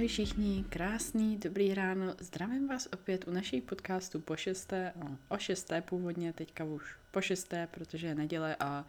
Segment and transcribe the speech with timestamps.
[0.00, 2.14] Ahoj všichni, krásný, dobrý ráno.
[2.18, 7.20] Zdravím vás opět u naší podcastu po šesté, no, o šesté původně, teďka už po
[7.20, 8.86] šesté, protože je neděle a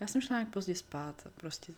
[0.00, 1.26] já jsem šla nějak pozdě spát.
[1.36, 1.72] Prostě,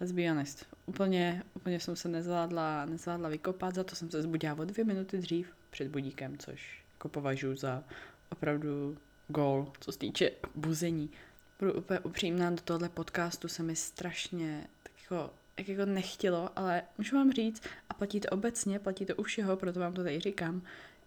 [0.00, 4.54] let's be honest, úplně, úplně jsem se nezvládla, nezvládla vykopat, za to jsem se zbudila
[4.58, 7.84] o dvě minuty dřív před budíkem, což jako považuji za
[8.30, 11.10] opravdu gol, co se týče buzení.
[11.58, 16.82] Budu úplně upřímná, do tohle podcastu se mi strašně tak jako jak jako nechtělo, ale
[16.98, 20.20] můžu vám říct, a platí to obecně, platí to u všeho, proto vám to tady
[20.20, 20.62] říkám,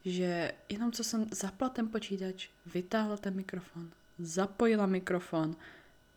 [0.05, 5.55] že jenom co jsem zapla ten počítač, vytáhla ten mikrofon, zapojila mikrofon,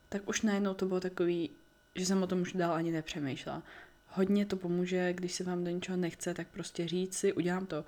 [0.09, 1.51] tak už najednou to bylo takový,
[1.95, 3.63] že jsem o tom už dál ani nepřemýšlela.
[4.09, 7.85] Hodně to pomůže, když se vám do něčeho nechce, tak prostě říct si, udělám to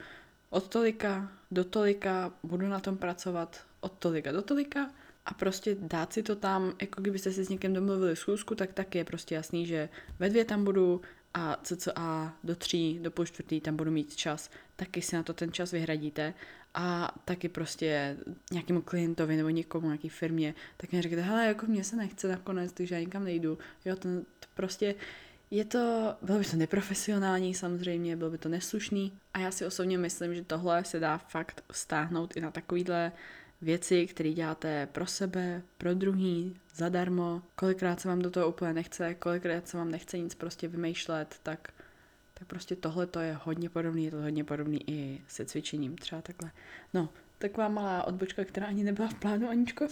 [0.51, 4.91] od tolika do tolika, budu na tom pracovat od tolika do tolika
[5.27, 8.95] a prostě dát si to tam, jako kdybyste si s někým domluvili schůzku, tak tak
[8.95, 11.01] je prostě jasný, že ve dvě tam budu
[11.35, 15.33] a cca do tří, do půl čtvrtý tam budu mít čas, taky si na to
[15.33, 16.35] ten čas vyhradíte.
[16.77, 18.17] A taky prostě
[18.53, 22.73] nějakému klientovi nebo někomu, nějaký firmě, tak mi řekněte, hele, jako mě se nechce nakonec,
[22.73, 23.59] takže já nikam nejdu.
[23.85, 24.95] Jo, to, to prostě
[25.51, 29.13] je to, bylo by to neprofesionální samozřejmě, bylo by to neslušný.
[29.35, 33.13] A já si osobně myslím, že tohle se dá fakt stáhnout i na takovýhle
[33.61, 39.15] věci, které děláte pro sebe, pro druhý, zadarmo, kolikrát se vám do toho úplně nechce,
[39.15, 41.73] kolikrát se vám nechce nic prostě vymýšlet, tak,
[42.35, 46.23] tak prostě tohle to je hodně podobný, je to hodně podobný i se cvičením, třeba
[46.23, 46.51] takhle.
[46.95, 49.87] No, taková malá odbočka, která ani nebyla v plánu, Aničko.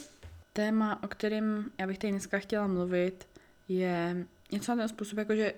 [0.53, 3.29] Téma, o kterém já bych tady dneska chtěla mluvit,
[3.69, 5.55] je něco na ten způsob, jako že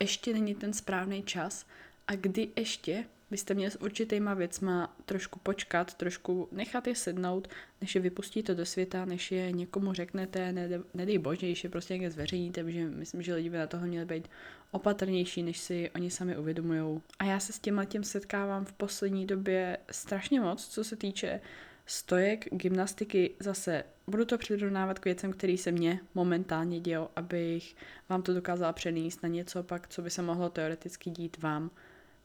[0.00, 1.66] ještě není ten správný čas
[2.06, 7.48] a kdy ještě byste měli s určitýma věcma trošku počkat, trošku nechat je sednout,
[7.80, 11.94] než je vypustíte do světa, než je někomu řeknete, nedej, nedej bože, když je prostě
[11.94, 14.28] někde zveřejníte, protože myslím, že lidi by na toho měli být
[14.70, 17.00] opatrnější, než si oni sami uvědomují.
[17.18, 21.40] A já se s tím tím setkávám v poslední době strašně moc, co se týče
[21.86, 27.76] stojek, gymnastiky, zase budu to přirovnávat k věcem, které se mně momentálně dějou, abych
[28.08, 31.70] vám to dokázala přenést na něco pak, co by se mohlo teoreticky dít vám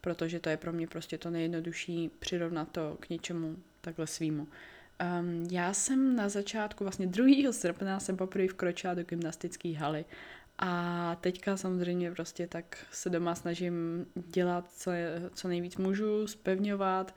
[0.03, 4.47] protože to je pro mě prostě to nejjednodušší přirovnat to k něčemu takhle svýmu.
[5.21, 7.51] Um, já jsem na začátku, vlastně 2.
[7.51, 10.05] srpna jsem poprvé vkročila do gymnastické haly
[10.59, 14.91] a teďka samozřejmě prostě tak se doma snažím dělat co,
[15.33, 17.15] co nejvíc můžu, spevňovat,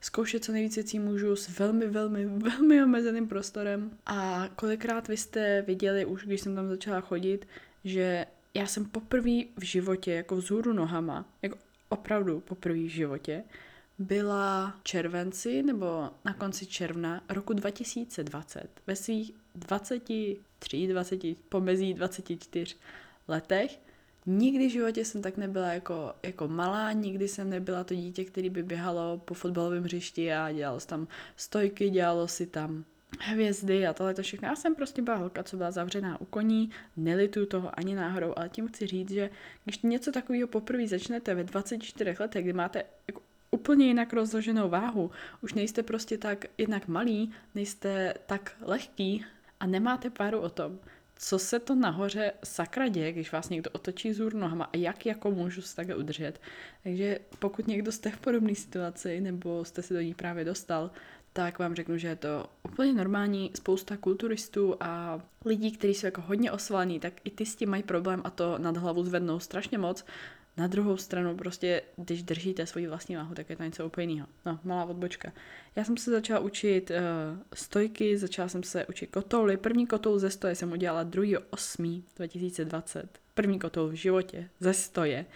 [0.00, 3.90] zkoušet co nejvíc věcí můžu s velmi, velmi, velmi omezeným prostorem.
[4.06, 7.48] A kolikrát vy jste viděli už, když jsem tam začala chodit,
[7.84, 13.44] že já jsem poprvé v životě jako vzhůru nohama, jako opravdu poprvé v životě,
[13.98, 22.76] byla červenci nebo na konci června roku 2020 ve svých 23, 20, pomezí 24
[23.28, 23.80] letech.
[24.26, 28.50] Nikdy v životě jsem tak nebyla jako, jako malá, nikdy jsem nebyla to dítě, který
[28.50, 32.84] by běhalo po fotbalovém hřišti a dělalo si tam stojky, dělalo si tam
[33.20, 34.48] hvězdy a tohle to všechno.
[34.48, 38.48] Já jsem prostě byla holka, co byla zavřená u koní, nelitu toho ani náhodou, ale
[38.48, 39.30] tím chci říct, že
[39.64, 45.10] když něco takového poprvé začnete ve 24 letech, kdy máte jako úplně jinak rozloženou váhu,
[45.40, 49.24] už nejste prostě tak jednak malý, nejste tak lehký
[49.60, 50.78] a nemáte páru o tom,
[51.18, 55.30] co se to nahoře sakra děje, když vás někdo otočí zůr nohama a jak jako
[55.30, 56.40] můžu se takhle udržet.
[56.82, 60.90] Takže pokud někdo jste v podobné situaci nebo jste se do ní právě dostal,
[61.38, 63.50] tak vám řeknu, že je to úplně normální.
[63.54, 67.82] Spousta kulturistů a lidí, kteří jsou jako hodně osvalní, tak i ty s tím mají
[67.82, 70.04] problém a to nad hlavu zvednou strašně moc.
[70.56, 74.28] Na druhou stranu prostě, když držíte svoji vlastní váhu, tak je to něco úplně jiného.
[74.46, 75.32] No, malá odbočka.
[75.76, 76.96] Já jsem se začala učit uh,
[77.54, 79.56] stojky, začala jsem se učit kotouly.
[79.56, 83.02] První kotoul ze stoje jsem udělala 2.8.2020.
[83.34, 85.26] První kotoul v životě ze stoje.
[85.28, 85.34] Uh,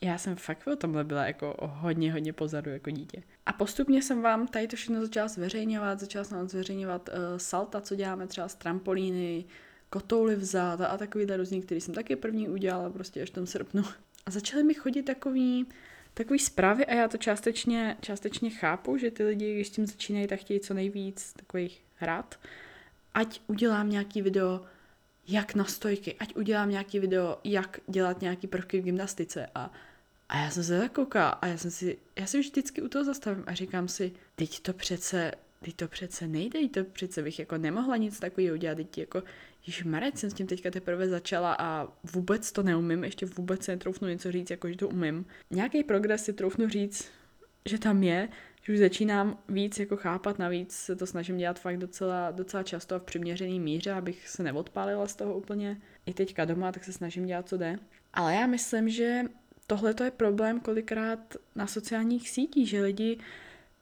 [0.00, 3.22] já jsem fakt o tomhle byla jako hodně, hodně pozadu jako dítě.
[3.46, 7.80] A postupně jsem vám tady to všechno začala zveřejňovat, začala jsem vám zveřejňovat uh, salta,
[7.80, 9.44] co děláme třeba z trampolíny,
[9.90, 13.84] kotouly vzad a takovýhle různý, který jsem taky první udělala prostě až v tom srpnu.
[14.26, 15.66] A začaly mi chodit takový,
[16.14, 20.26] takový zprávy a já to částečně, částečně chápu, že ty lidi, když s tím začínají,
[20.26, 22.38] tak chtějí co nejvíc takových hrát.
[23.14, 24.60] Ať udělám nějaký video,
[25.28, 29.72] jak na stojky, ať udělám nějaký video, jak dělat nějaký prvky v gymnastice a
[30.28, 33.44] a já jsem se zakoukala a já jsem si, já si vždycky u toho zastavím
[33.46, 37.58] a říkám si, teď to přece, teď to přece nejde, teď to přece bych jako
[37.58, 39.22] nemohla nic takového udělat, teď jako,
[39.66, 43.72] již Marec jsem s tím teďka teprve začala a vůbec to neumím, ještě vůbec se
[43.72, 45.26] netroufnu něco říct, jako že to umím.
[45.50, 47.10] Nějaký progres si troufnu říct,
[47.64, 48.28] že tam je,
[48.62, 52.94] že už začínám víc jako chápat, navíc se to snažím dělat fakt docela, docela často
[52.94, 55.80] a v přiměřený míře, abych se neodpálila z toho úplně.
[56.06, 57.78] I teďka doma, tak se snažím dělat, co jde.
[58.12, 59.22] Ale já myslím, že
[59.66, 63.18] tohle to je problém kolikrát na sociálních sítích, že lidi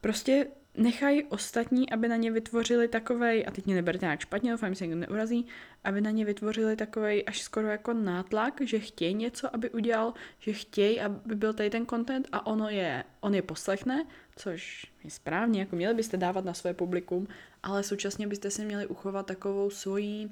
[0.01, 0.47] prostě
[0.77, 4.79] nechají ostatní, aby na ně vytvořili takovej, a teď mě neberte nějak špatně, doufám, že
[4.79, 5.47] se někdo neurazí,
[5.85, 10.53] aby na ně vytvořili takovej až skoro jako nátlak, že chtějí něco, aby udělal, že
[10.53, 15.61] chtějí, aby byl tady ten content a ono je, on je poslechne, což je správně,
[15.61, 17.29] jako měli byste dávat na své publikum,
[17.63, 20.31] ale současně byste si měli uchovat takovou svoji,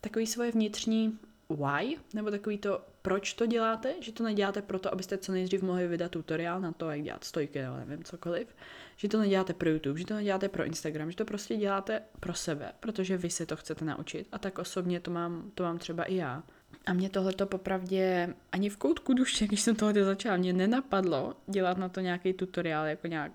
[0.00, 1.18] takový svoje vnitřní
[1.56, 5.88] why, nebo takový to, proč to děláte, že to neděláte proto, abyste co nejdřív mohli
[5.88, 8.56] vydat tutoriál na to, jak dělat stojky nebo nevím cokoliv,
[8.96, 12.34] že to neděláte pro YouTube, že to neděláte pro Instagram, že to prostě děláte pro
[12.34, 14.28] sebe, protože vy se to chcete naučit.
[14.32, 16.42] A tak osobně to mám, to mám třeba i já.
[16.86, 21.78] A mě tohleto popravdě ani v koutku duše, když jsem tohle začala, mě nenapadlo dělat
[21.78, 23.32] na to nějaký tutoriál jako nějak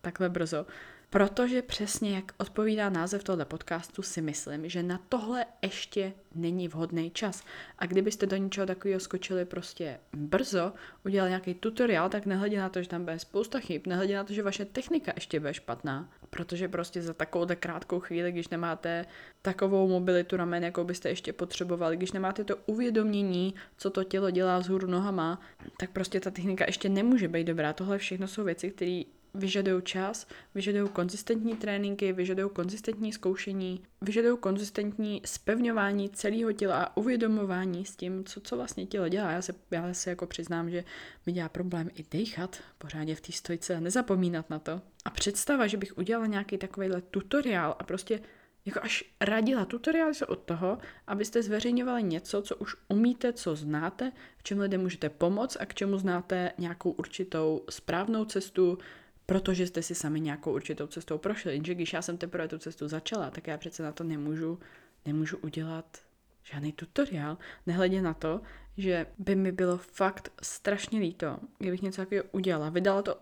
[0.00, 0.66] takhle brzo,
[1.10, 7.10] Protože přesně jak odpovídá název tohle podcastu, si myslím, že na tohle ještě není vhodný
[7.10, 7.44] čas.
[7.78, 10.72] A kdybyste do něčeho takového skočili prostě brzo,
[11.04, 14.32] udělali nějaký tutoriál, tak nehledě na to, že tam bude spousta chyb, nehledě na to,
[14.32, 19.06] že vaše technika ještě bude špatná, protože prostě za takovou krátkou chvíli, když nemáte
[19.42, 24.58] takovou mobilitu ramen, jakou byste ještě potřebovali, když nemáte to uvědomění, co to tělo dělá
[24.58, 25.40] vzhůru nohama,
[25.78, 27.72] tak prostě ta technika ještě nemůže být dobrá.
[27.72, 29.02] Tohle všechno jsou věci, které
[29.36, 37.84] vyžadují čas, vyžadují konzistentní tréninky, vyžadují konzistentní zkoušení, vyžadují konzistentní spevňování celého těla a uvědomování
[37.84, 39.30] s tím, co, co vlastně tělo dělá.
[39.30, 40.84] Já se, já se jako přiznám, že
[41.26, 44.80] mi dělá problém i dechat pořádně v té stojce a nezapomínat na to.
[45.04, 48.20] A představa, že bych udělala nějaký takovýhle tutoriál a prostě
[48.66, 54.12] jako až radila tutoriály se od toho, abyste zveřejňovali něco, co už umíte, co znáte,
[54.38, 58.78] v čem lidem můžete pomoct a k čemu znáte nějakou určitou správnou cestu,
[59.26, 61.52] protože jste si sami nějakou určitou cestou prošli.
[61.52, 64.58] Jenže když já jsem teprve tu cestu začala, tak já přece na to nemůžu,
[65.06, 65.98] nemůžu udělat
[66.42, 68.40] žádný tutoriál, nehledě na to,
[68.76, 73.18] že by mi bylo fakt strašně líto, kdybych něco takového udělala, vydala to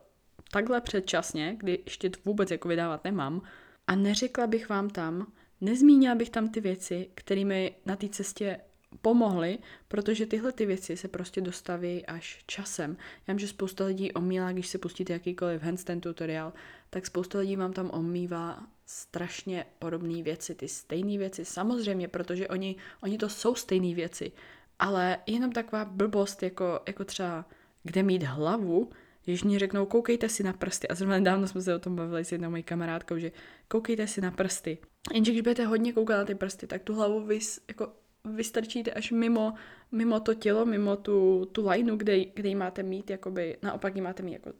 [0.52, 3.42] takhle předčasně, kdy ještě vůbec jako vydávat nemám,
[3.86, 8.60] a neřekla bych vám tam, nezmínila bych tam ty věci, kterými na té cestě
[9.04, 9.58] pomohly,
[9.88, 12.96] protože tyhle ty věci se prostě dostaví až časem.
[13.26, 16.52] Já vím, že spousta lidí omílá, když se pustíte jakýkoliv handstand tutoriál,
[16.90, 22.76] tak spousta lidí vám tam omývá strašně podobné věci, ty stejné věci, samozřejmě, protože oni,
[23.02, 24.32] oni to jsou stejné věci,
[24.78, 27.44] ale jenom taková blbost, jako, jako třeba
[27.82, 28.90] kde mít hlavu,
[29.24, 32.24] když mě řeknou, koukejte si na prsty, a zrovna nedávno jsme se o tom bavili
[32.24, 33.32] s jednou mojí kamarádkou, že
[33.68, 34.78] koukejte si na prsty.
[35.12, 37.92] Jenže když budete hodně koukat na ty prsty, tak tu hlavu vys, jako
[38.24, 39.54] vystrčíte až mimo,
[39.92, 44.02] mimo to tělo, mimo tu, tu lajnu, kde, kde ji máte mít, jakoby, naopak ji
[44.02, 44.52] máte mít jako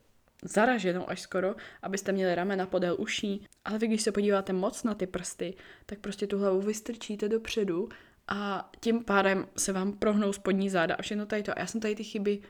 [0.45, 3.47] zaraženou až skoro, abyste měli ramena podél uší.
[3.65, 5.55] Ale vy, když se podíváte moc na ty prsty,
[5.87, 7.89] tak prostě tu hlavu vystrčíte dopředu
[8.29, 11.59] a tím pádem se vám prohnou spodní záda a všechno tady to.
[11.59, 12.41] A já jsem tady ty chyby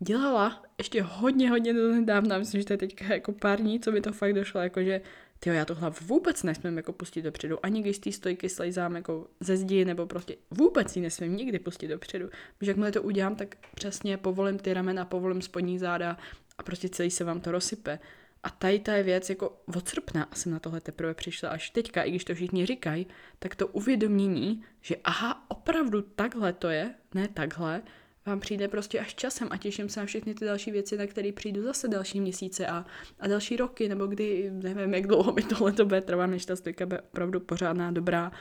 [0.00, 3.92] dělala ještě hodně, hodně do nedávna, myslím, že to je teďka jako pár dní, co
[3.92, 5.00] mi to fakt došlo, jakože
[5.44, 8.96] ty já to hlavu vůbec nesmím jako pustit dopředu, ani když z té stojky slejzám
[8.96, 12.28] jako ze zdi, nebo prostě vůbec ji nesmím nikdy pustit dopředu.
[12.58, 16.16] Protože jakmile to udělám, tak přesně povolím ty ramena, povolím spodní záda
[16.58, 17.98] a prostě celý se vám to rozsype.
[18.42, 22.02] A tady ta je věc jako od srpna jsem na tohle teprve přišla až teďka,
[22.02, 23.06] i když to všichni říkají,
[23.38, 27.82] tak to uvědomění, že aha, opravdu takhle to je, ne takhle,
[28.26, 31.32] vám přijde prostě až časem a těším se na všechny ty další věci, na které
[31.32, 32.86] přijdu zase další měsíce a,
[33.20, 36.56] a další roky, nebo kdy, nevím, jak dlouho mi tohle to bude trvat, než ta
[36.56, 38.32] stojka bude opravdu pořádná, dobrá.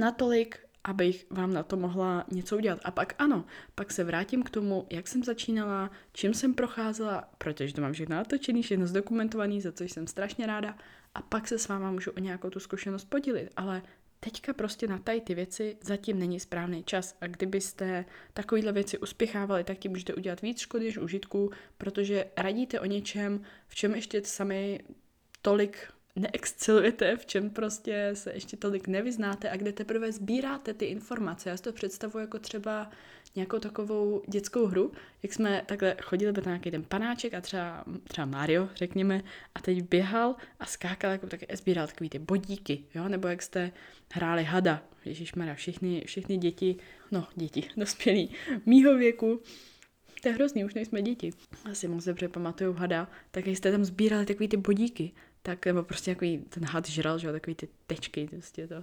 [0.00, 2.80] Natolik, abych vám na to mohla něco udělat.
[2.84, 3.44] A pak ano,
[3.74, 8.16] pak se vrátím k tomu, jak jsem začínala, čím jsem procházela, protože to mám všechno
[8.16, 10.76] natočený, všechno zdokumentovaný, za což jsem strašně ráda.
[11.14, 13.50] A pak se s váma můžu o nějakou tu zkušenost podělit.
[13.56, 13.82] Ale
[14.24, 19.64] teďka prostě na tady ty věci zatím není správný čas a kdybyste takovýhle věci uspěchávali,
[19.64, 24.22] tak tím můžete udělat víc škody než užitku, protože radíte o něčem, v čem ještě
[24.24, 24.80] sami
[25.42, 31.50] tolik neexcelujete, v čem prostě se ještě tolik nevyznáte a kde teprve sbíráte ty informace.
[31.50, 32.90] Já si to představuji jako třeba
[33.34, 38.24] nějakou takovou dětskou hru, jak jsme takhle chodili na nějaký ten panáček a třeba, třeba
[38.24, 39.22] Mario, řekněme,
[39.54, 43.72] a teď běhal a skákal, jako tak sbíral takový ty bodíky, jo, nebo jak jste
[44.12, 46.76] hráli hada, Ježišmarja, všichni, všichni děti,
[47.10, 48.30] no děti, dospělí,
[48.66, 49.40] mýho věku,
[50.22, 51.30] to je hrozný, už nejsme děti.
[51.70, 55.12] Asi moc dobře pamatuju hada, tak jste tam sbírali takový ty bodíky,
[55.42, 58.74] tak nebo prostě takový ten had žral, že jo, takový ty tečky, prostě to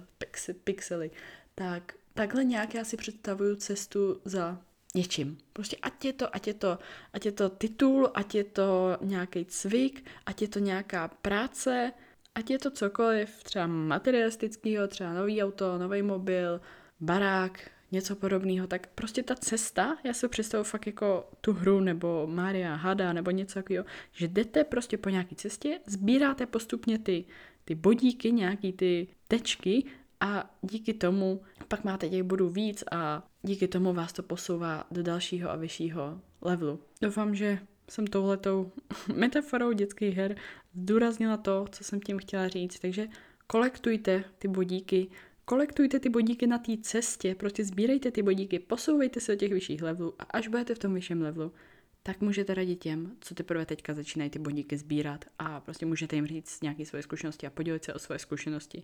[0.64, 1.10] pixely,
[1.54, 4.58] tak takhle nějak já si představuju cestu za
[4.94, 5.38] něčím.
[5.52, 6.78] Prostě ať je to, ať je to,
[7.12, 11.92] ať je to titul, ať je to nějaký cvik, ať je to nějaká práce,
[12.34, 16.60] ať je to cokoliv, třeba materialistického, třeba nový auto, nový mobil,
[17.00, 22.26] barák, něco podobného, tak prostě ta cesta, já si představuji fakt jako tu hru nebo
[22.26, 27.24] Maria Hada nebo něco takového, že jdete prostě po nějaké cestě, sbíráte postupně ty,
[27.64, 29.84] ty bodíky, nějaký ty tečky
[30.20, 35.02] a díky tomu pak máte těch bodů víc a díky tomu vás to posouvá do
[35.02, 36.80] dalšího a vyššího levelu.
[37.02, 37.58] Doufám, že
[37.90, 38.72] jsem touhletou
[39.14, 40.36] metaforou dětských her
[40.74, 42.78] zdůraznila to, co jsem tím chtěla říct.
[42.78, 43.08] Takže
[43.46, 45.08] kolektujte ty bodíky,
[45.44, 49.82] kolektujte ty bodíky na té cestě, prostě sbírejte ty bodíky, posouvejte se do těch vyšších
[49.82, 51.52] levelů a až budete v tom vyšším levelu,
[52.02, 56.26] tak můžete radit těm, co teprve teďka začínají ty bodíky sbírat a prostě můžete jim
[56.26, 58.82] říct nějaké svoje zkušenosti a podělit se o svoje zkušenosti.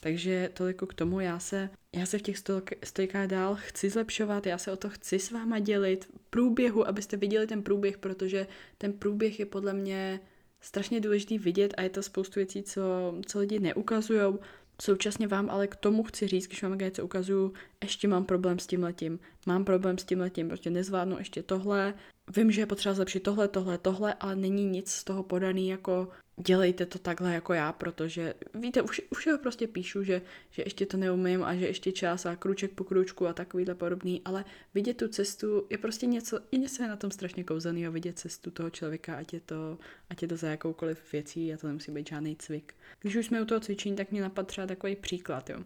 [0.00, 2.36] Takže toliko k tomu, já se, já se v těch
[2.84, 7.16] stojkách dál chci zlepšovat, já se o to chci s váma dělit v průběhu, abyste
[7.16, 8.46] viděli ten průběh, protože
[8.78, 10.20] ten průběh je podle mě
[10.60, 12.82] strašně důležitý vidět a je to spoustu věcí, co,
[13.26, 14.34] co lidi neukazují.
[14.82, 18.66] Současně vám ale k tomu chci říct, když vám něco ukazuju, ještě mám problém s
[18.66, 21.94] tím letím, mám problém s tím letím, prostě nezvládnu ještě tohle,
[22.36, 26.08] vím, že je potřeba zlepšit tohle, tohle, tohle, ale není nic z toho podaný jako
[26.46, 30.86] dělejte to takhle jako já, protože víte, už, už jo prostě píšu, že, že ještě
[30.86, 34.96] to neumím a že ještě čas a kruček po kručku a takovýhle podobný, ale vidět
[34.96, 38.70] tu cestu je prostě něco, je něco je na tom strašně kouzelného, vidět cestu toho
[38.70, 39.78] člověka, ať je to,
[40.10, 42.74] ať je to za jakoukoliv věcí a to nemusí být žádný cvik.
[43.00, 45.64] Když už jsme u toho cvičení, tak mě napadl třeba takový příklad, jo.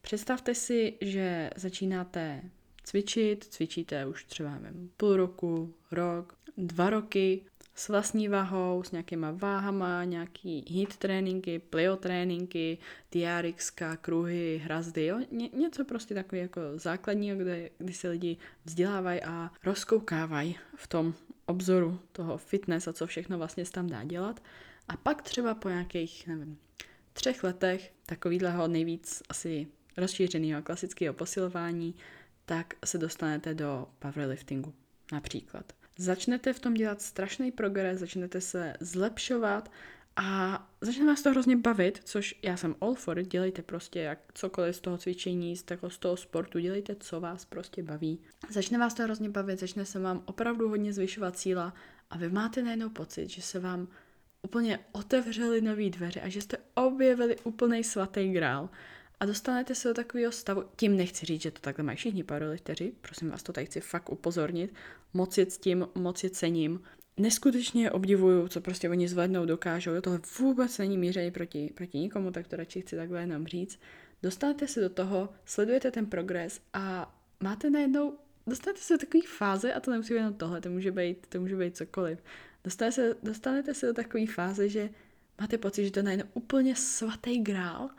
[0.00, 2.42] Představte si, že začínáte
[2.84, 7.42] cvičit, cvičíte už třeba nevím, půl roku, rok, dva roky
[7.74, 12.78] s vlastní váhou, s nějakýma váhama, nějaký hit tréninky, plyo tréninky,
[13.10, 15.20] TRX, kruhy, hrazdy, jo?
[15.30, 21.14] Ně, něco prostě takové jako základního, kde, kdy se lidi vzdělávají a rozkoukávají v tom
[21.46, 24.42] obzoru toho fitness a co všechno vlastně se tam dá dělat.
[24.88, 26.58] A pak třeba po nějakých, nevím,
[27.12, 31.94] třech letech takovýhleho nejvíc asi rozšířeného klasického posilování,
[32.44, 34.74] tak se dostanete do powerliftingu
[35.12, 35.72] například.
[35.98, 39.70] Začnete v tom dělat strašný progres, začnete se zlepšovat
[40.16, 44.76] a začne vás to hrozně bavit, což já jsem all for dělejte prostě jak cokoliv
[44.76, 48.20] z toho cvičení, z toho, z toho sportu, dělejte, co vás prostě baví.
[48.50, 51.74] Začne vás to hrozně bavit, začne se vám opravdu hodně zvyšovat síla
[52.10, 53.88] a vy máte najednou pocit, že se vám
[54.42, 58.70] úplně otevřely nové dveře a že jste objevili úplný svatý grál
[59.20, 62.92] a dostanete se do takového stavu, tím nechci říct, že to takhle mají všichni powerlifteři,
[63.00, 64.74] prosím vás, to tady chci fakt upozornit,
[65.14, 66.80] moc je s tím, moc je cením,
[67.16, 72.48] neskutečně obdivuju, co prostě oni zvednou, dokážou, tohle vůbec není míření proti, proti nikomu, tak
[72.48, 73.80] to radši chci takhle jenom říct.
[74.22, 79.74] Dostanete se do toho, sledujete ten progres a máte najednou, dostanete se do takové fáze,
[79.74, 82.18] a to nemusí být jenom tohle, to může být, to může být cokoliv.
[82.64, 84.90] Dostanete se, dostanete se do takové fáze, že
[85.40, 87.90] máte pocit, že to je najednou úplně svatý grál,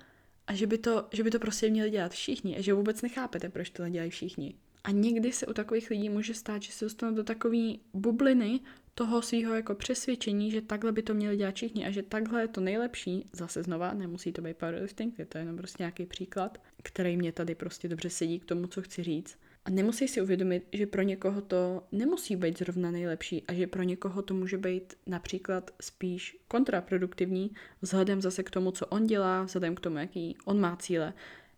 [0.48, 3.50] a že by, to, že by to prostě měli dělat všichni a že vůbec nechápete,
[3.50, 4.56] proč to nedělají všichni.
[4.84, 8.60] A někdy se u takových lidí může stát, že se dostanou do takové bubliny
[8.96, 12.48] toho svého jako přesvědčení, že takhle by to měli dělat všichni a že takhle je
[12.48, 13.30] to nejlepší.
[13.34, 17.56] Zase znova, nemusí to být powerlifting, je to jenom prostě nějaký příklad, který mě tady
[17.56, 19.38] prostě dobře sedí k tomu, co chci říct.
[19.66, 23.84] A nemusí si uvědomit, že pro někoho to nemusí být zrovna nejlepší a že pro
[23.84, 29.76] někoho to může být například spíš kontraproduktivní vzhledem zase k tomu, co on dělá, vzhledem
[29.76, 31.14] k tomu, jaký on má cíle.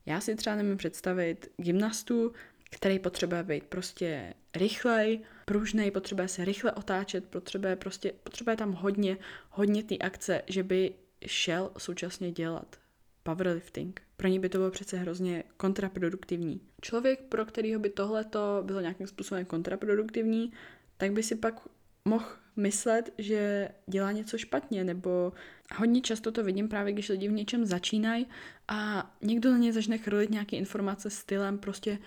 [0.06, 2.34] Já si třeba nemůžu představit gymnastu,
[2.72, 9.18] který potřebuje být prostě rychlej, pružnej, potřebuje se rychle otáčet, potřebuje prostě, potřebuje tam hodně,
[9.50, 10.94] hodně té akce, že by
[11.26, 12.76] šel současně dělat
[13.24, 14.07] powerlifting.
[14.18, 16.62] Pro ní by to bylo přece hrozně kontraproduktivní.
[16.82, 18.26] Člověk, pro kterého by tohle
[18.62, 20.52] bylo nějakým způsobem kontraproduktivní,
[20.98, 21.68] tak by si pak
[22.06, 25.34] mohl myslet, že dělá něco špatně, nebo
[25.76, 28.28] hodně často to vidím právě, když lidi v něčem začínají
[28.68, 32.00] a někdo na ně začne chrlit nějaké informace stylem prostě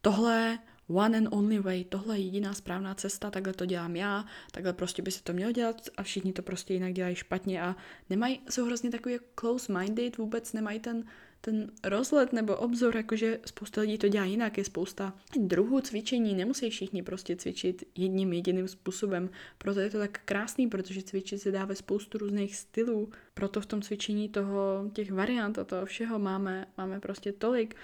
[0.00, 0.58] tohle
[0.88, 5.02] one and only way, tohle je jediná správná cesta, takhle to dělám já, takhle prostě
[5.02, 7.76] by se to mělo dělat a všichni to prostě jinak dělají špatně a
[8.10, 11.04] nemají, jsou hrozně takový close-minded, vůbec nemají ten,
[11.40, 16.70] ten rozhled nebo obzor, jakože spousta lidí to dělá jinak, je spousta druhů cvičení, nemusí
[16.70, 21.64] všichni prostě cvičit jedním jediným způsobem, proto je to tak krásný, protože cvičit se dá
[21.64, 26.66] ve spoustu různých stylů, proto v tom cvičení toho, těch variant a toho všeho máme,
[26.78, 27.76] máme prostě tolik,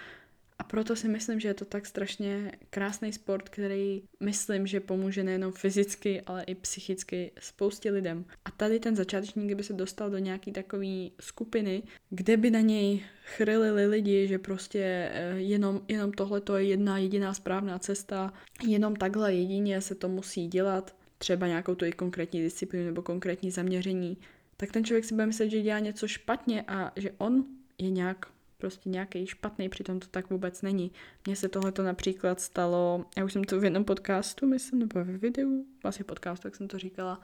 [0.59, 5.23] a proto si myslím, že je to tak strašně krásný sport, který myslím, že pomůže
[5.23, 8.25] nejenom fyzicky, ale i psychicky spoustě lidem.
[8.45, 13.03] A tady ten začátečník by se dostal do nějaký takové skupiny, kde by na něj
[13.23, 18.33] chrlili lidi, že prostě eh, jenom, jenom tohle to je jedna jediná správná cesta,
[18.67, 23.51] jenom takhle jedině se to musí dělat, třeba nějakou tu i konkrétní disciplínu nebo konkrétní
[23.51, 24.17] zaměření,
[24.57, 27.45] tak ten člověk si bude myslet, že dělá něco špatně a že on
[27.77, 28.34] je nějak
[28.65, 30.91] prostě nějaký špatný, přitom to tak vůbec není.
[31.25, 35.17] Mně se tohle například stalo, já už jsem to v jednom podcastu, myslím, nebo ve
[35.17, 37.21] videu, asi podcastu, jak jsem to říkala,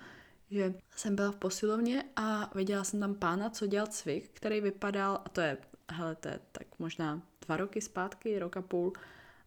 [0.52, 5.22] že jsem byla v posilovně a viděla jsem tam pána, co dělal cvik, který vypadal,
[5.26, 5.58] a to je,
[5.92, 8.94] hele, to je tak možná dva roky zpátky, rok a půl,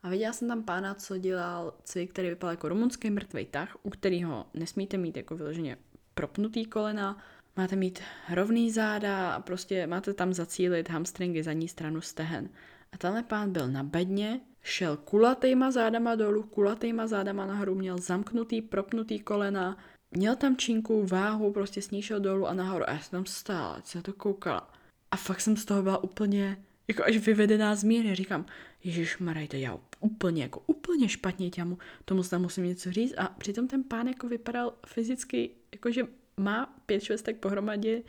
[0.03, 3.91] a viděla jsem tam pána, co dělal cvik, který vypadal jako rumunský mrtvý tah, u
[3.91, 5.77] kterého nesmíte mít jako vyloženě
[6.15, 7.19] propnutý kolena,
[7.57, 12.49] máte mít rovný záda a prostě máte tam zacílit hamstringy zadní stranu stehen.
[12.93, 18.63] A tenhle pán byl na bedně, šel kulatýma zádama dolů, kulatýma zádama nahoru, měl zamknutý,
[18.63, 19.79] propnutý kolena,
[20.11, 22.89] měl tam činku, váhu, prostě sníšel dolů a nahoru.
[22.89, 24.73] A já jsem tam stála, jsem to koukala.
[25.11, 28.15] A fakt jsem z toho byla úplně, jako až vyvedená z míry.
[28.15, 28.47] Říkám,
[28.85, 33.15] Ježíš Maraj, to já úplně, jako úplně špatně těmu, tomu tam musím něco říct.
[33.19, 38.03] A přitom ten pán jako vypadal fyzicky, jakože má pět švestek pohromadě,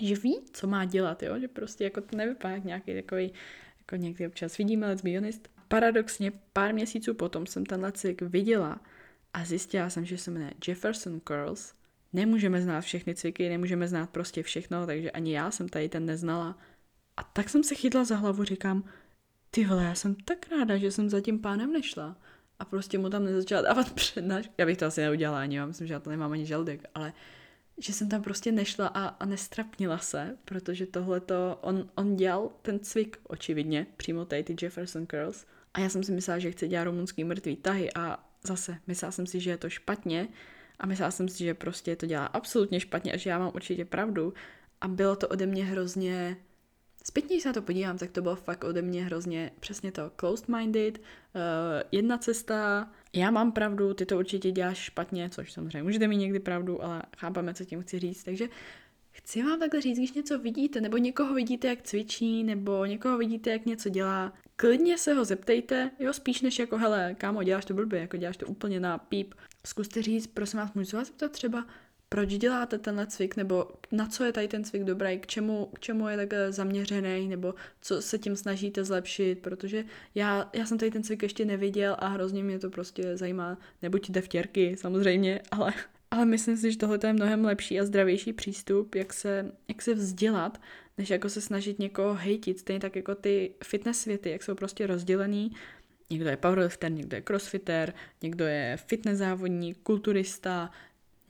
[0.00, 1.38] že ví, co má dělat, jo?
[1.38, 3.32] že prostě jako to nevypadá jak nějaký takový,
[3.78, 5.48] jako někdy občas vidíme, let's be honest.
[5.68, 8.80] Paradoxně pár měsíců potom jsem tenhle cvik viděla
[9.34, 11.74] a zjistila jsem, že se jmenuje Jefferson Curls.
[12.12, 16.58] Nemůžeme znát všechny cviky, nemůžeme znát prostě všechno, takže ani já jsem tady ten neznala.
[17.16, 18.84] A tak jsem se chytla za hlavu, říkám,
[19.50, 22.16] ty vole, já jsem tak ráda, že jsem za tím pánem nešla
[22.58, 24.50] a prostě mu tam nezačala dávat přednáš.
[24.58, 27.12] Já bych to asi neudělala ani, já myslím, že já to nemám ani žaludek, ale
[27.78, 32.50] že jsem tam prostě nešla a, a nestrapnila se, protože tohle to, on, on dělal
[32.62, 35.46] ten cvik, očividně, přímo tady ty Jefferson Curls.
[35.74, 39.26] A já jsem si myslela, že chce dělat rumunský mrtvý tahy a zase myslela jsem
[39.26, 40.28] si, že je to špatně
[40.78, 43.84] a myslela jsem si, že prostě to dělá absolutně špatně a že já mám určitě
[43.84, 44.34] pravdu.
[44.80, 46.36] A bylo to ode mě hrozně
[47.04, 50.10] Zpětně, když se na to podívám, tak to bylo fakt ode mě hrozně přesně to
[50.16, 51.02] closed-minded, uh,
[51.92, 56.40] jedna cesta, já mám pravdu, ty to určitě děláš špatně, což samozřejmě můžete mít někdy
[56.40, 58.24] pravdu, ale chápeme, co tím chci říct.
[58.24, 58.48] Takže
[59.10, 63.50] chci vám takhle říct, když něco vidíte, nebo někoho vidíte, jak cvičí, nebo někoho vidíte,
[63.50, 67.74] jak něco dělá, klidně se ho zeptejte, jo, spíš než jako, hele, kámo, děláš to
[67.74, 69.34] blbě, jako děláš to úplně na píp.
[69.66, 71.66] Zkuste říct, prosím vás, můžu vás zeptat třeba,
[72.12, 75.80] proč děláte tenhle cvik, nebo na co je tady ten cvik dobrý, k čemu, k
[75.80, 80.90] čemu je takhle zaměřený, nebo co se tím snažíte zlepšit, protože já, já jsem tady
[80.90, 85.72] ten cvik ještě neviděl a hrozně mě to prostě zajímá, nebuď vtěrky samozřejmě, ale,
[86.10, 89.94] ale myslím si, že tohle je mnohem lepší a zdravější přístup, jak se, jak se
[89.94, 90.60] vzdělat,
[90.98, 94.86] než jako se snažit někoho hejtit, stejně tak jako ty fitness světy, jak jsou prostě
[94.86, 95.52] rozdělený,
[96.10, 100.70] Někdo je powerlifter, někdo je crossfitter, někdo je fitness závodník, kulturista,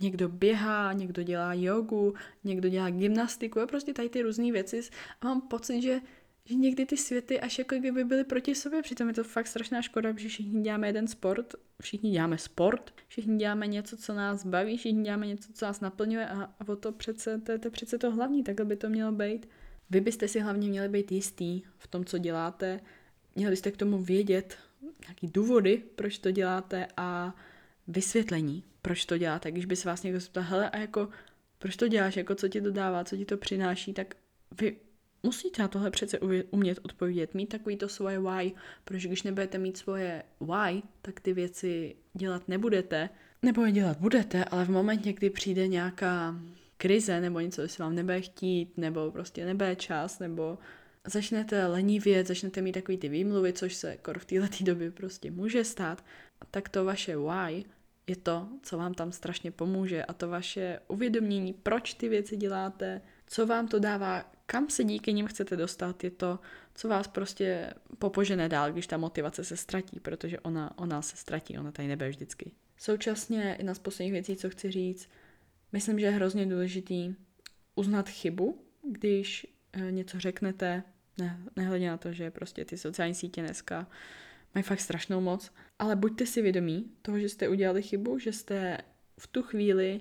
[0.00, 4.80] někdo běhá, někdo dělá jogu, někdo dělá gymnastiku a prostě tady ty různé věci
[5.20, 6.00] a mám pocit, že,
[6.44, 9.82] že někdy ty světy až jako kdyby byly proti sobě, přitom je to fakt strašná
[9.82, 14.76] škoda, že všichni děláme jeden sport, všichni děláme sport, všichni děláme něco, co nás baví,
[14.76, 17.98] všichni děláme něco, co nás naplňuje a, a o to přece, to, to je přece
[17.98, 19.48] to hlavní, takhle by to mělo být.
[19.90, 22.80] Vy byste si hlavně měli být jistý v tom, co děláte,
[23.36, 24.58] měli byste k tomu vědět
[25.06, 27.34] nějaký důvody, proč to děláte a
[27.88, 29.50] vysvětlení, proč to děláte.
[29.50, 31.08] Když by se vás někdo zeptal, hele, a jako,
[31.58, 34.14] proč to děláš, jako co ti to dává, co ti to přináší, tak
[34.60, 34.76] vy
[35.22, 36.18] musíte na tohle přece
[36.50, 38.52] umět odpovědět, mít takový to svoje why,
[38.84, 43.08] protože když nebudete mít svoje why, tak ty věci dělat nebudete,
[43.42, 46.36] nebo je dělat budete, ale v momentě, kdy přijde nějaká
[46.76, 50.58] krize nebo něco, si vám nebude chtít, nebo prostě nebude čas, nebo
[51.06, 55.64] začnete lenivět, začnete mít takový ty výmluvy, což se kor v této době prostě může
[55.64, 56.04] stát,
[56.50, 57.64] tak to vaše why
[58.06, 63.00] je to, co vám tam strašně pomůže a to vaše uvědomění, proč ty věci děláte,
[63.26, 66.38] co vám to dává, kam se díky nim chcete dostat, je to,
[66.74, 71.58] co vás prostě popožene dál, když ta motivace se ztratí, protože ona, ona se ztratí,
[71.58, 72.52] ona tady nebude vždycky.
[72.76, 75.08] Současně jedna z posledních věcí, co chci říct,
[75.72, 77.14] myslím, že je hrozně důležitý
[77.74, 80.82] uznat chybu, když eh, něco řeknete,
[81.18, 83.86] ne, nehledě na to, že prostě ty sociální sítě dneska
[84.54, 88.78] mají fakt strašnou moc, ale buďte si vědomí toho, že jste udělali chybu, že jste
[89.18, 90.00] v tu chvíli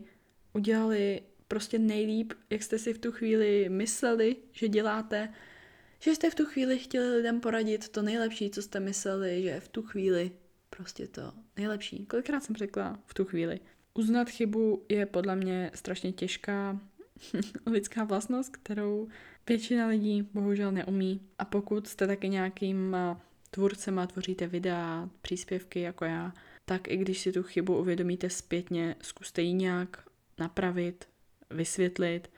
[0.53, 5.33] udělali prostě nejlíp, jak jste si v tu chvíli mysleli, že děláte,
[5.99, 9.67] že jste v tu chvíli chtěli lidem poradit to nejlepší, co jste mysleli, že v
[9.67, 10.31] tu chvíli
[10.69, 12.05] prostě to nejlepší.
[12.05, 13.59] Kolikrát jsem řekla v tu chvíli.
[13.93, 16.79] Uznat chybu je podle mě strašně těžká
[17.65, 19.07] lidská vlastnost, kterou
[19.47, 21.21] většina lidí bohužel neumí.
[21.39, 22.95] A pokud jste taky nějakým
[23.51, 26.33] tvůrcema, tvoříte videa, příspěvky jako já,
[26.65, 30.03] tak i když si tu chybu uvědomíte zpětně, zkuste ji nějak
[30.39, 31.07] napravit,
[31.49, 32.31] vysvětlit.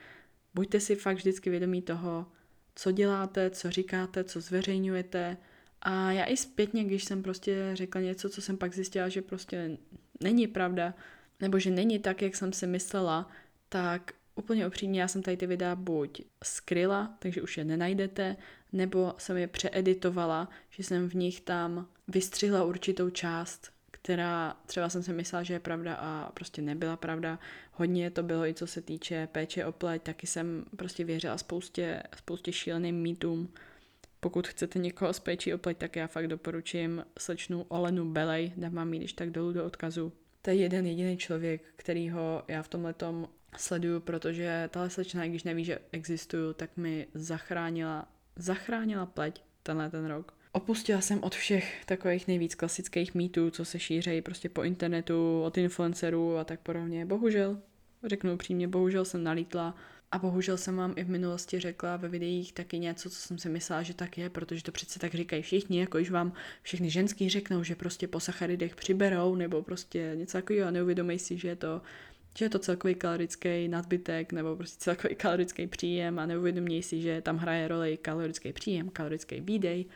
[0.54, 2.26] Buďte si fakt vždycky vědomí toho,
[2.74, 5.36] co děláte, co říkáte, co zveřejňujete.
[5.82, 9.78] A já i zpětně, když jsem prostě řekla něco, co jsem pak zjistila, že prostě
[10.22, 10.94] není pravda,
[11.40, 13.30] nebo že není tak, jak jsem si myslela,
[13.68, 18.36] tak úplně upřímně, já jsem tady ty videa buď skryla, takže už je nenajdete,
[18.74, 25.02] nebo jsem je přeeditovala, že jsem v nich tam vystřihla určitou část, která třeba jsem
[25.02, 27.38] si myslela, že je pravda a prostě nebyla pravda.
[27.72, 32.02] Hodně to bylo i co se týče péče o pleť, taky jsem prostě věřila spoustě,
[32.16, 33.48] spoustě šíleným mýtům.
[34.20, 38.74] Pokud chcete někoho s péčí o pleť, tak já fakt doporučím slečnu Olenu Belej, dám
[38.74, 40.12] vám ji když tak dolů do odkazu.
[40.42, 42.94] To je jeden jediný člověk, kterýho já v tomhle
[43.56, 49.90] sleduju, protože tahle slečna, i když neví, že existuju, tak mi zachránila, zachránila pleť tenhle
[49.90, 50.34] ten rok.
[50.52, 55.58] Opustila jsem od všech takových nejvíc klasických mýtů, co se šířejí prostě po internetu, od
[55.58, 57.06] influencerů a tak podobně.
[57.06, 57.58] Bohužel,
[58.04, 59.74] řeknu upřímně, bohužel jsem nalítla
[60.12, 63.48] a bohužel jsem vám i v minulosti řekla ve videích taky něco, co jsem si
[63.48, 67.28] myslela, že tak je, protože to přece tak říkají všichni, jako když vám všechny ženský
[67.28, 71.56] řeknou, že prostě po sacharidech přiberou, nebo prostě něco takového a neuvědomej si, že je
[71.56, 71.82] to
[72.38, 77.22] že je to celkový kalorický nadbytek nebo prostě celkový kalorický příjem a neuvědoměj si, že
[77.22, 79.86] tam hraje roli kalorický příjem, kalorický výdej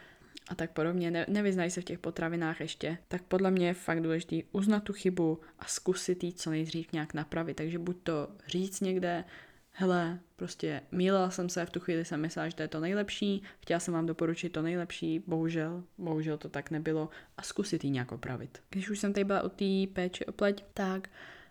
[0.49, 4.03] a tak podobně, ne, nevyznají se v těch potravinách ještě, tak podle mě je fakt
[4.03, 7.57] důležité uznat tu chybu a zkusit jí co nejdřív nějak napravit.
[7.57, 9.25] Takže buď to říct někde,
[9.73, 13.43] hele, prostě mýlila jsem se, v tu chvíli jsem myslela, že to je to nejlepší,
[13.61, 18.13] chtěla jsem vám doporučit to nejlepší, bohužel, bohužel to tak nebylo a zkusit ji nějak
[18.13, 18.63] opravit.
[18.71, 21.09] Když už jsem tady byla u té péče o pleť, tak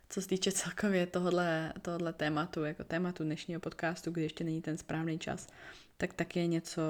[0.10, 4.78] co se týče celkově tohle, tohle tématu, jako tématu dnešního podcastu, kdy ještě není ten
[4.78, 5.48] správný čas,
[5.98, 6.82] tak taky je něco,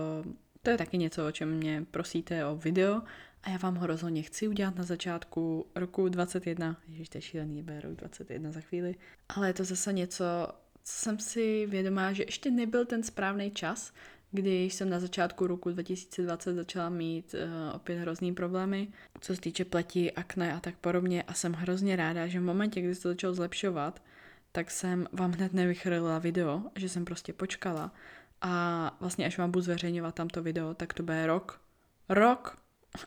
[0.64, 3.02] to je taky něco, o čem mě prosíte o video
[3.44, 6.78] a já vám ho rozhodně chci udělat na začátku roku 21.
[6.88, 8.96] Ježiš, to je šílený, bude rok 21 za chvíli.
[9.30, 10.26] Ale je to zase něco,
[10.84, 13.94] co jsem si vědomá, že ještě nebyl ten správný čas,
[14.32, 18.88] když jsem na začátku roku 2020 začala mít uh, opět hrozný problémy,
[19.22, 21.24] co se týče pleti, akné a tak podobně.
[21.24, 24.02] A jsem hrozně ráda, že v momentě, kdy se to začalo zlepšovat,
[24.52, 27.92] tak jsem vám hned nevychrlila video, že jsem prostě počkala.
[28.42, 31.62] A vlastně až vám budu zveřejňovat tamto video, tak to bude rok.
[32.10, 32.58] Rok,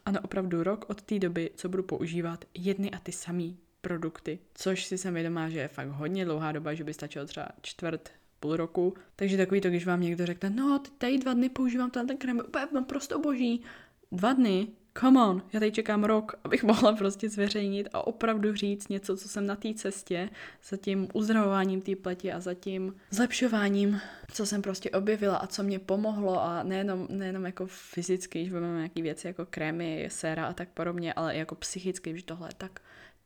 [0.07, 4.85] ano opravdu rok od té doby, co budu používat jedny a ty samé produkty, což
[4.85, 8.57] si jsem vědomá, že je fakt hodně dlouhá doba, že by stačilo třeba čtvrt, půl
[8.57, 8.95] roku.
[9.17, 12.41] Takže takový to, když vám někdo řekne, no, ty tady dva dny používám ten krém,
[12.49, 13.63] úplně naprosto boží.
[14.13, 14.69] Dva dny,
[15.01, 19.29] come on, já tady čekám rok, abych mohla prostě zveřejnit a opravdu říct něco, co
[19.29, 20.31] jsem na té cestě,
[20.69, 24.01] za tím uzdravováním té pleti a za tím zlepšováním,
[24.33, 28.77] co jsem prostě objevila a co mě pomohlo a nejenom, nejenom jako fyzicky, když máme
[28.77, 32.55] nějaké věci jako krémy, séra a tak podobně, ale i jako psychicky, že tohle je
[32.59, 32.81] tak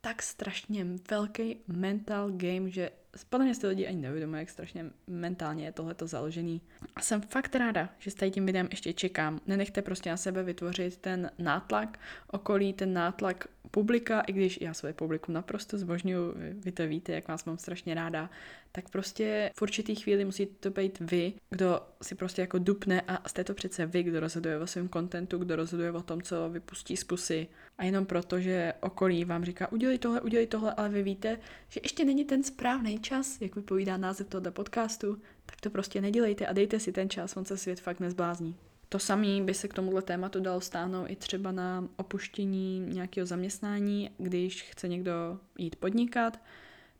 [0.05, 2.91] tak strašně velký mental game, že
[3.31, 6.61] podle mě si lidi ani neuvědomují, jak strašně mentálně je tohleto založený.
[6.97, 9.41] A jsem fakt ráda, že s tady tím videem ještě čekám.
[9.47, 11.99] Nenechte prostě na sebe vytvořit ten nátlak
[12.31, 17.29] okolí, ten nátlak publika, i když já své publiku naprosto zbožňuju, vy to víte, jak
[17.29, 18.31] vás mám strašně ráda,
[18.77, 23.29] tak prostě v určitý chvíli musí to být vy, kdo si prostě jako dupne a
[23.29, 26.97] jste to přece vy, kdo rozhoduje o svém kontentu, kdo rozhoduje o tom, co vypustí
[26.97, 27.47] z pusy.
[27.79, 31.81] A jenom proto, že okolí vám říká, udělej tohle, udělej tohle, ale vy víte, že
[31.83, 36.53] ještě není ten správný čas, jak vypovídá název tohoto podcastu, tak to prostě nedělejte a
[36.53, 38.57] dejte si ten čas, on se svět fakt nezblázní.
[38.89, 44.11] To samé by se k tomuhle tématu dalo stáhnout i třeba na opuštění nějakého zaměstnání,
[44.19, 46.41] když chce někdo jít podnikat,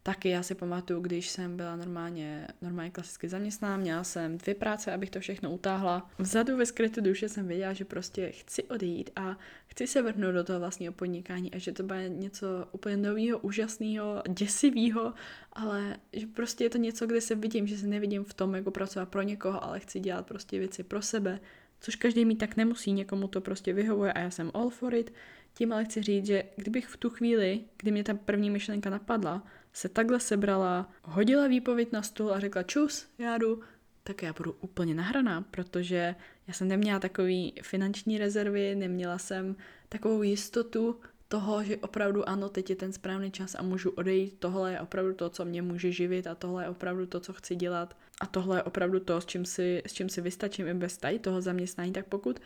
[0.07, 4.93] Taky já si pamatuju, když jsem byla normálně, normálně klasicky zaměstná, měla jsem dvě práce,
[4.93, 6.11] abych to všechno utáhla.
[6.19, 10.45] Vzadu ve skrytu duše jsem věděla, že prostě chci odejít a chci se vrhnout do
[10.45, 15.15] toho vlastního podnikání a že to bude něco úplně nového, úžasného, děsivého,
[15.53, 18.71] ale že prostě je to něco, kde se vidím, že se nevidím v tom, jako
[18.71, 21.41] pracovat pro někoho, ale chci dělat prostě věci pro sebe,
[21.81, 25.13] což každý mi tak nemusí, někomu to prostě vyhovuje a já jsem all for it.
[25.55, 29.43] Tím ale chci říct, že kdybych v tu chvíli, kdy mě ta první myšlenka napadla,
[29.75, 33.61] se takhle sebrala, hodila výpověď na stůl a řekla čus, já jdu,
[34.05, 36.15] tak já budu úplně nahraná, protože
[36.49, 39.57] já jsem neměla takový finanční rezervy, neměla jsem
[39.89, 44.73] takovou jistotu toho, že opravdu ano, teď je ten správný čas a můžu odejít, tohle
[44.73, 47.97] je opravdu to, co mě může živit a tohle je opravdu to, co chci dělat.
[48.21, 51.19] A tohle je opravdu to, s čím si, s čím si vystačím i bez tady
[51.19, 52.41] toho zaměstnání, tak pokud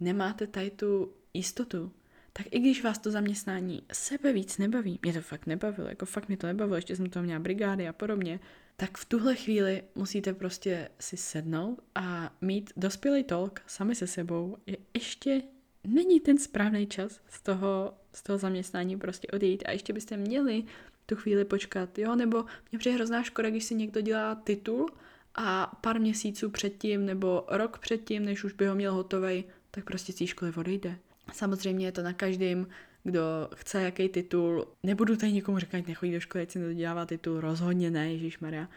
[0.00, 1.92] nemáte tady tu jistotu,
[2.32, 6.28] tak i když vás to zaměstnání sebe víc nebaví, mě to fakt nebavilo, jako fakt
[6.28, 8.40] mě to nebavilo, ještě jsem to měla brigády a podobně,
[8.76, 14.56] tak v tuhle chvíli musíte prostě si sednout a mít dospělý talk sami se sebou,
[14.66, 15.42] že ještě
[15.84, 20.64] není ten správný čas z toho, z toho zaměstnání prostě odejít a ještě byste měli
[21.06, 24.90] tu chvíli počkat, jo, nebo mě přijde hrozná škoda, když si někdo dělá titul
[25.34, 30.12] a pár měsíců předtím nebo rok předtím, než už by ho měl hotovej, tak prostě
[30.12, 30.98] z té školy odejde.
[31.32, 32.66] Samozřejmě je to na každém,
[33.04, 33.20] kdo
[33.54, 34.66] chce jaký titul.
[34.82, 38.68] Nebudu tady nikomu říkat, nechodí do školy, si nedodělává titul, rozhodně ne, Ježíš Maria.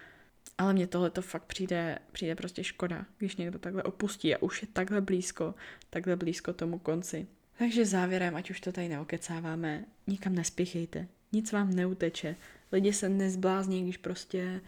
[0.58, 4.62] Ale mně tohle to fakt přijde, přijde prostě škoda, když někdo takhle opustí a už
[4.62, 5.56] je takhle blízko,
[5.90, 7.28] takhle blízko tomu konci.
[7.58, 12.36] Takže závěrem, ať už to tady neokecáváme, nikam nespěchejte, nic vám neuteče,
[12.72, 14.62] lidi se nezblázní, když prostě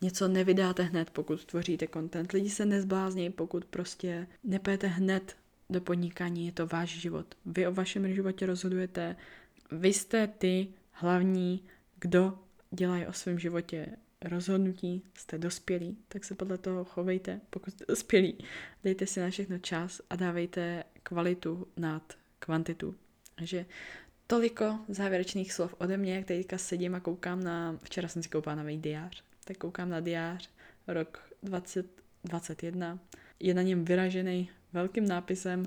[0.00, 2.32] něco nevydáte hned, pokud tvoříte content.
[2.32, 5.36] Lidi se nezblázní, pokud prostě nepojete hned
[5.70, 7.34] do podnikání, je to váš život.
[7.46, 9.16] Vy o vašem životě rozhodujete,
[9.70, 11.64] vy jste ty hlavní,
[12.00, 12.38] kdo
[12.70, 13.86] dělají o svém životě
[14.22, 18.38] rozhodnutí, jste dospělí, tak se podle toho chovejte, pokud jste dospělí.
[18.84, 22.94] Dejte si na všechno čas a dávejte kvalitu nad kvantitu.
[23.34, 23.66] Takže
[24.26, 28.56] toliko závěrečných slov ode mě, jak teďka sedím a koukám na, včera jsem si koupala
[28.56, 30.50] nový diář, tak koukám na diář
[30.86, 32.98] rok 2021.
[33.40, 35.66] Je na něm vyražený velkým nápisem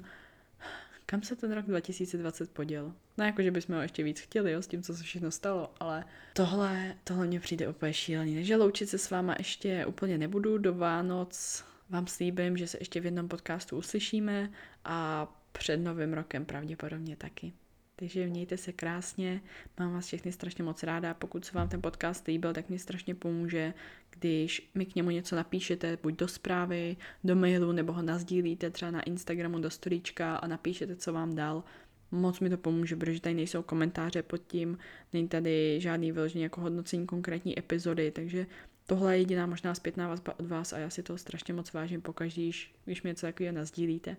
[1.09, 2.93] kam se ten rok 2020 poděl.
[3.17, 5.73] No jako, že bychom ho ještě víc chtěli, jo, s tím, co se všechno stalo,
[5.79, 8.35] ale tohle, tohle mě přijde úplně šílený.
[8.35, 13.01] Takže loučit se s váma ještě úplně nebudu, do Vánoc vám slíbím, že se ještě
[13.01, 14.49] v jednom podcastu uslyšíme
[14.85, 17.53] a před novým rokem pravděpodobně taky.
[17.99, 19.41] Takže mějte se krásně,
[19.79, 21.13] mám vás všechny strašně moc ráda.
[21.13, 23.73] Pokud se vám ten podcast líbil, tak mi strašně pomůže,
[24.09, 28.91] když mi k němu něco napíšete, buď do zprávy, do mailu, nebo ho nazdílíte třeba
[28.91, 31.63] na Instagramu do storíčka a napíšete, co vám dal.
[32.11, 34.77] Moc mi to pomůže, protože tady nejsou komentáře pod tím,
[35.13, 38.45] není tady žádný vyložený jako hodnocení konkrétní epizody, takže
[38.85, 42.01] tohle je jediná možná zpětná vazba od vás a já si toho strašně moc vážím
[42.01, 42.51] pokaždý,
[42.85, 44.17] když mi něco takového nazdílíte.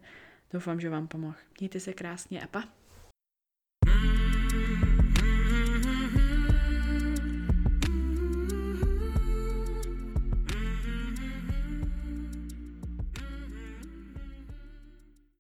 [0.53, 1.37] Doufám, že vám pomohl.
[1.61, 2.80] Mějte se krásně a pa!